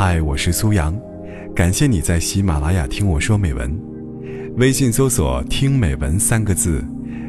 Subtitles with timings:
[0.00, 0.96] 嗨，我是苏阳，
[1.56, 3.76] 感谢你在喜马拉雅听我说美文。
[4.56, 6.84] 微信搜索“听美文”三个字，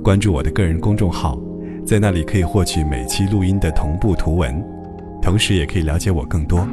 [0.00, 1.36] 关注我的个人公众号，
[1.84, 4.64] 在那里可以获取每期录音的同步图文，
[5.20, 6.64] 同时也可以了解我更多。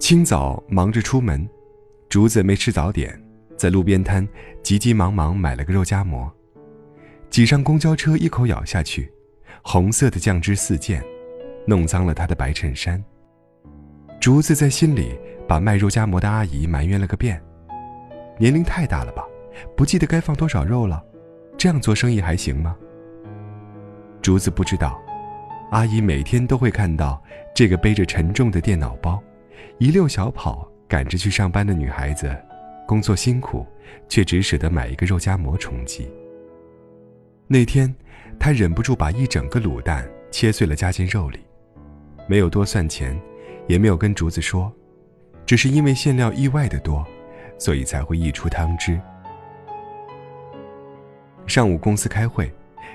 [0.00, 1.48] 清早忙着出门，
[2.08, 3.16] 竹子没吃早点，
[3.56, 4.26] 在路边摊
[4.64, 6.28] 急急忙忙买了个肉夹馍，
[7.30, 9.10] 挤上公交车，一口咬下去，
[9.62, 11.00] 红色的酱汁四溅，
[11.64, 13.02] 弄脏了他的白衬衫。
[14.20, 15.16] 竹子在心里
[15.46, 17.40] 把卖肉夹馍的阿姨埋怨了个遍，
[18.36, 19.24] 年龄太大了吧，
[19.76, 21.00] 不记得该放多少肉了，
[21.56, 22.76] 这样做生意还行吗？
[24.20, 25.00] 竹子不知道，
[25.70, 27.22] 阿姨每天都会看到
[27.54, 29.22] 这个背着沉重的电脑包。
[29.78, 32.36] 一溜小跑赶着去上班的女孩子，
[32.88, 33.64] 工作辛苦，
[34.08, 36.10] 却只舍得买一个肉夹馍充饥。
[37.52, 37.92] 那天，
[38.38, 41.40] 他忍不住把一整个卤蛋切碎了加进肉里，
[42.28, 43.20] 没有多算钱，
[43.66, 44.72] 也没有跟竹子说，
[45.44, 47.04] 只是因为馅料意外的多，
[47.58, 49.00] 所以才会溢出汤汁。
[51.48, 52.48] 上午公司开会，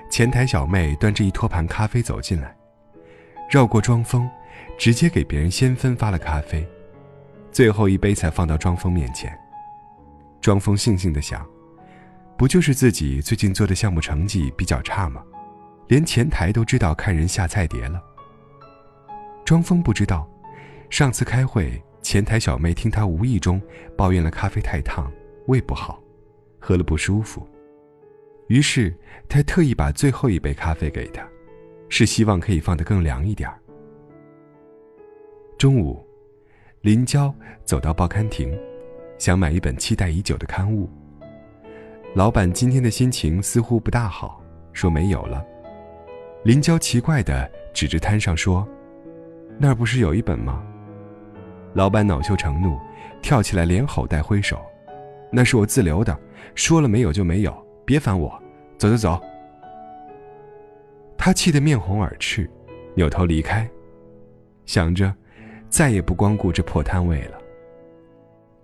[0.09, 2.56] 前台小妹端着一托盘咖啡走进来，
[3.52, 4.25] 绕过庄峰，
[4.78, 6.66] 直接给别人先分发了咖啡。
[7.52, 9.38] 最后一杯才放到庄峰面前。
[10.40, 11.45] 庄峰悻悻地想
[12.38, 15.23] ：“不就是自己最近做的项目成绩比较差吗？
[15.88, 18.02] 连前台都知道看人下菜碟了。”
[19.45, 20.28] 庄峰不知道，
[20.89, 23.61] 上次开会，前台小妹听他无意中
[23.95, 25.11] 抱怨了咖啡太烫，
[25.47, 26.02] 胃不好，
[26.59, 27.47] 喝了不舒服。
[28.47, 28.94] 于是
[29.30, 31.28] 他特意把最后一杯咖啡给他，
[31.89, 33.59] 是希望可以放得更凉一点儿。
[35.58, 36.06] 中午。
[36.81, 38.56] 林娇走到报刊亭，
[39.17, 40.88] 想买一本期待已久的刊物。
[42.16, 45.46] 老板今天的心情似乎不大好，说没有了。
[46.46, 48.66] 林娇奇怪地指着摊上说
[49.60, 50.64] ：“那儿不是有一本吗？”
[51.75, 52.80] 老板恼羞成怒，
[53.22, 54.62] 跳起来连吼带挥手
[55.30, 56.18] ：“那是我自留的，
[56.56, 58.42] 说了没有就没有，别烦我，
[58.78, 59.22] 走走走。”
[61.20, 62.50] 他气得面红耳赤，
[62.94, 63.70] 扭头离开，
[64.66, 65.14] 想着。
[65.68, 67.38] 再也不光顾这破摊位了。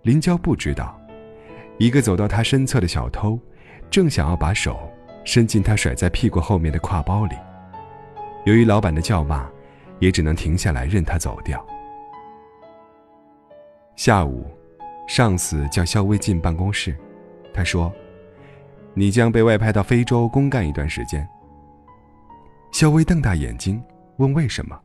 [0.03, 0.97] 林娇不知道，
[1.81, 3.39] 一个走到他身侧的小偷，
[3.89, 4.87] 正想要把手
[5.23, 7.35] 伸进他甩在屁股后面的挎包里。
[8.45, 9.49] 由于老板的叫骂，
[9.97, 11.65] 也只能停下来任他走掉。
[13.95, 14.45] 下午，
[15.07, 16.95] 上司叫肖威进办公室，
[17.51, 17.91] 他说
[18.93, 21.27] ：“你将被外派到非洲公干一段时间。”
[22.71, 23.83] 肖威瞪大眼睛
[24.17, 24.79] 问：“为什么？”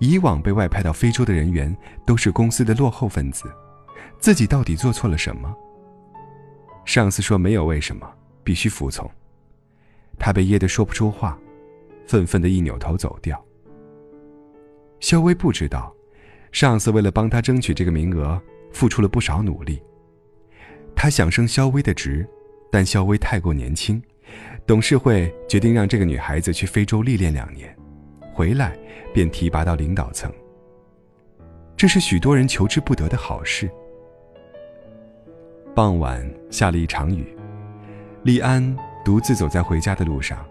[0.00, 1.76] 以往被外派到非洲的人员
[2.06, 3.44] 都是公司的落后分子，
[4.18, 5.54] 自己到底做错了什么？
[6.88, 8.10] 上司说没有为什么，
[8.42, 9.08] 必须服从。
[10.18, 11.38] 他被噎得说不出话，
[12.06, 13.38] 愤愤地一扭头走掉。
[14.98, 15.94] 肖薇不知道，
[16.50, 18.40] 上司为了帮他争取这个名额，
[18.72, 19.82] 付出了不少努力。
[20.96, 22.26] 他想升肖薇的职，
[22.72, 24.02] 但肖薇太过年轻，
[24.66, 27.76] 董事会决定让这个女孩子去非洲历练两年。
[28.32, 28.74] 回来
[29.12, 30.32] 便提拔到领导层，
[31.76, 33.70] 这是许多人求之不得的好事。
[35.78, 37.24] 傍晚下了一场雨，
[38.24, 40.44] 利安独自走在回家的路上，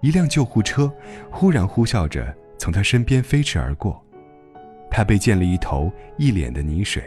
[0.00, 0.92] 一辆救护车
[1.30, 4.04] 忽然呼啸着从他身边飞驰而过，
[4.90, 7.00] 他被溅了一头一脸的泥水，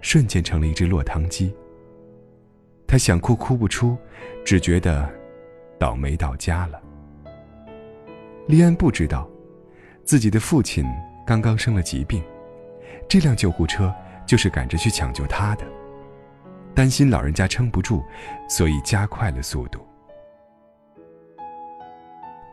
[0.00, 1.54] 瞬间成了一只落汤鸡。
[2.86, 3.94] 他想哭哭不出，
[4.42, 5.06] 只觉得
[5.78, 6.80] 倒霉到家了。
[8.46, 9.28] 利安不知道，
[10.04, 10.86] 自己的父亲
[11.26, 12.24] 刚刚生了疾病，
[13.06, 13.94] 这辆救护车
[14.24, 15.66] 就是赶着去抢救他的。
[16.74, 18.02] 担心老人家撑不住，
[18.48, 19.80] 所以加快了速度。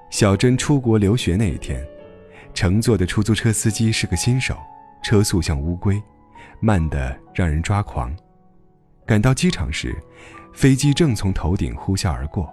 [0.10, 1.86] 小珍出国留学那一天，
[2.54, 4.58] 乘坐的出租车司机是个新手，
[5.02, 6.02] 车速像乌龟，
[6.60, 8.16] 慢得让人抓狂。
[9.06, 9.96] 赶到机场时，
[10.54, 12.52] 飞机正从头顶呼啸而过，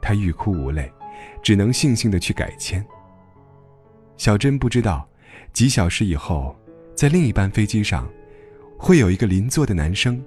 [0.00, 0.90] 他欲哭无泪。
[1.40, 2.84] 只能悻悻地去改签。
[4.16, 5.06] 小珍不知道，
[5.52, 6.56] 几小时以后，
[6.96, 8.08] 在另一班飞机上，
[8.76, 10.24] 会有一个邻座的男生，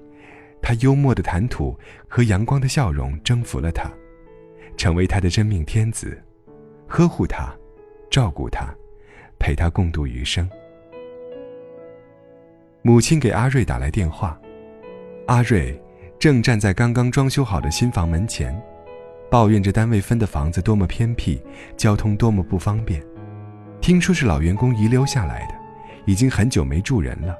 [0.61, 3.89] 他幽默的谈吐和阳光的笑容征服了他，
[4.77, 6.21] 成为他的真命天子，
[6.87, 7.53] 呵护他，
[8.09, 8.73] 照顾他，
[9.39, 10.49] 陪他共度余生。
[12.81, 14.39] 母亲给阿瑞打来电话，
[15.27, 15.79] 阿瑞
[16.19, 18.55] 正站在刚刚装修好的新房门前。
[19.27, 21.41] 抱怨着单位分的房子多么偏僻，
[21.75, 23.03] 交通多么不方便。
[23.81, 25.55] 听说是老员工遗留下来的，
[26.05, 27.35] 已经很久没住人了，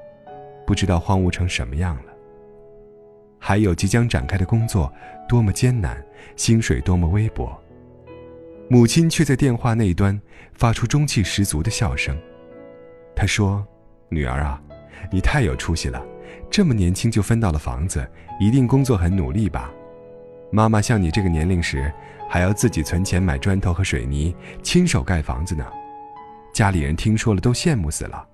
[0.65, 2.14] 不知道荒芜成什么样了。
[3.47, 4.91] 还有即将展开的工作
[5.29, 6.03] 多么艰难，
[6.35, 7.55] 薪水多么微薄。
[8.67, 10.19] 母亲却在电话那一端
[10.55, 12.17] 发出中气十足的笑声。
[13.15, 13.63] 她说
[14.09, 14.59] ：“女儿啊，
[15.11, 16.03] 你太有出息了，
[16.49, 18.03] 这么年轻就分到了房子，
[18.39, 19.71] 一定工作很努力吧？
[20.51, 21.93] 妈妈像你这个年龄时，
[22.27, 25.63] 还要自己存钱买砖头和水泥，亲手盖房子呢。
[26.51, 28.27] 家里人听说了都羡慕死了。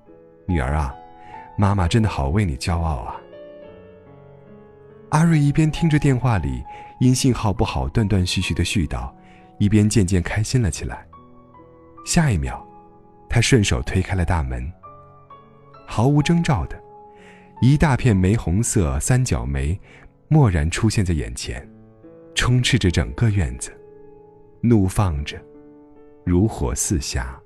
[0.46, 0.96] 女儿啊，
[1.58, 3.21] 妈妈真的好为你骄傲啊。”
[5.12, 6.64] 阿瑞一边听着电话里
[7.00, 9.10] 因信号不好断断续续的絮叨。
[9.60, 11.06] 一边渐渐开心了起来。
[12.04, 12.66] 下一秒，
[13.30, 14.68] 他顺手推开了大门。
[15.86, 16.82] 毫无征兆的，
[17.62, 19.80] 一大片玫红色三角梅，
[20.30, 21.70] 蓦然出现在眼前，
[22.34, 23.72] 充斥着整个院子，
[24.62, 25.40] 怒放着，
[26.26, 27.40] 如火似霞。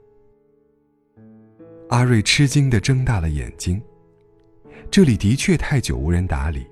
[1.90, 3.82] 阿瑞吃惊的睁大了眼睛。
[4.90, 6.66] 这里的确太久无人打理，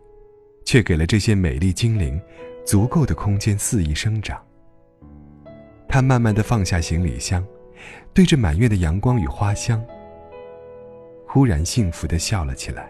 [0.65, 2.19] 却给了这些美丽精灵
[2.65, 4.41] 足够的空间肆意生长。
[5.87, 7.45] 他慢慢的放下行李箱，
[8.13, 9.83] 对着满院的阳光与花香，
[11.27, 12.89] 忽然幸福的笑了起来。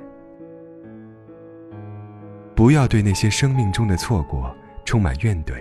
[2.56, 4.56] 不要对那些生命中的错过
[4.86, 5.56] 充满怨怼，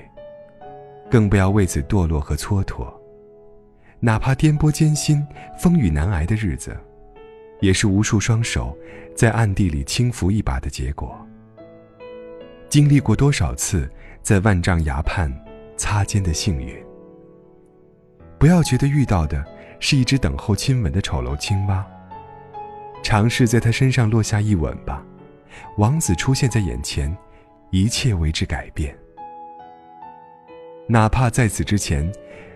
[1.10, 2.92] 更不要为此堕落和蹉跎。
[3.98, 5.26] 哪怕颠簸艰辛、
[5.58, 6.76] 风雨难挨的日子，
[7.60, 8.76] 也是无数双手
[9.16, 11.16] 在暗地里轻扶一把的结果。
[12.72, 13.86] 经历过多少次
[14.22, 15.30] 在万丈崖畔
[15.76, 16.74] 擦肩的幸运？
[18.38, 19.44] 不要觉得遇到的
[19.78, 21.86] 是一只等候亲吻的丑陋青蛙。
[23.02, 25.04] 尝试在他身上落下一吻吧，
[25.76, 27.14] 王子出现在眼前，
[27.72, 28.96] 一切为之改变。
[30.88, 32.10] 哪怕在此之前，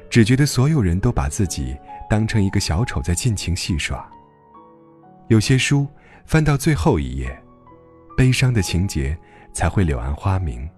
[0.09, 1.77] 只觉得所有人都把自己
[2.09, 4.11] 当成一个小丑在尽情戏耍。
[5.29, 5.87] 有些书
[6.25, 7.39] 翻到最后一页，
[8.17, 9.15] 悲伤的情节
[9.57, 10.69] 才会柳暗花明。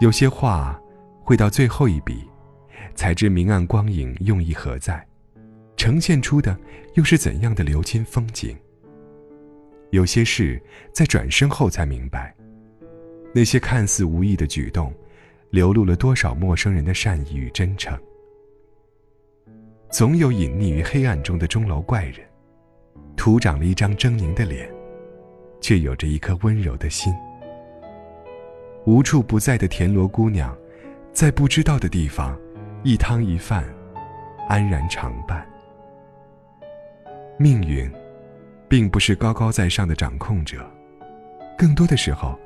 [0.00, 0.76] 有些话
[1.22, 2.28] 会到最后一笔。
[2.96, 5.04] 才知明暗光影用意何在，
[5.76, 6.56] 呈现出的
[6.94, 8.56] 又是怎样的流金风景。
[9.90, 10.62] 有些事
[10.92, 12.32] 在转身后才明白，
[13.34, 14.94] 那些看似无意的举动，
[15.50, 17.98] 流露了多少陌生人的善意与真诚。
[19.90, 22.20] 总有隐匿于黑暗中的钟楼怪人，
[23.16, 24.72] 徒长了一张狰狞的脸，
[25.64, 27.10] 却有着一颗温柔的心。
[28.84, 30.54] 无处不在的田螺姑娘，
[31.10, 32.38] 在不知道的地方。
[32.82, 33.64] 一汤一饭，
[34.46, 35.42] 安然常伴。
[37.38, 37.90] 命运，
[38.68, 40.70] 并不是高高在上的掌控者，
[41.56, 42.38] 更多的时候，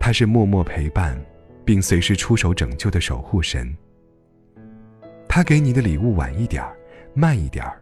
[0.00, 1.22] 他是默默陪伴，
[1.66, 3.76] 并随时出手拯救的守护神。
[5.28, 6.74] 他给你的礼物晚一点儿，
[7.12, 7.78] 慢一点儿，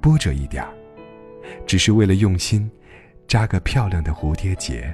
[0.00, 0.72] 波折一点儿，
[1.66, 2.70] 只是为了用心
[3.30, 4.92] 扎个漂亮的蝴蝶结。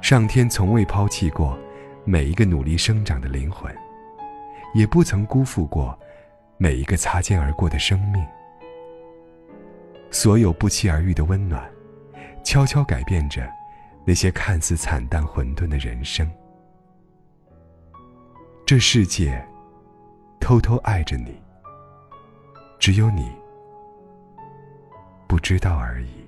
[0.00, 1.58] 上天从未抛弃过
[2.06, 3.70] 每一个努力生长的灵魂。
[4.72, 5.94] 也不曾辜负过
[6.56, 8.26] 每一个擦肩而过的生命。
[10.10, 11.70] 所有不期而遇的温暖，
[12.42, 13.46] 悄悄改变着
[14.06, 16.26] 那些看似惨淡混沌的人生。
[18.64, 19.46] 这世界
[20.40, 21.38] 偷偷爱着你，
[22.78, 23.30] 只有你
[25.26, 26.21] 不知道而已。